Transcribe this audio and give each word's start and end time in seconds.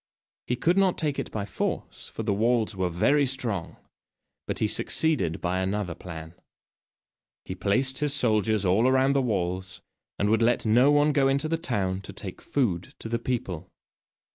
He 0.47 0.55
could 0.55 0.79
not 0.79 0.97
take 0.97 1.19
it 1.19 1.29
by 1.31 1.45
force, 1.45 2.07
for 2.09 2.23
the 2.23 2.33
walls 2.33 2.75
were 2.75 2.89
very 2.89 3.23
strong, 3.27 3.77
but 4.47 4.57
he 4.57 4.67
succeeded 4.67 5.39
by 5.41 5.59
another 5.59 5.93
plan. 5.93 6.33
He 7.45 7.53
placed 7.53 7.99
his 7.99 8.11
soldiers 8.11 8.65
all 8.65 8.91
round 8.91 9.13
the 9.13 9.21
walls, 9.21 9.83
and 10.17 10.27
would 10.31 10.41
let 10.41 10.65
no 10.65 10.89
one 10.89 11.11
go 11.11 11.27
into 11.27 11.47
the 11.47 11.55
town 11.55 12.01
to 12.01 12.13
take 12.13 12.41
food 12.41 12.95
to 12.97 13.09
the 13.09 13.19
people. 13.19 13.69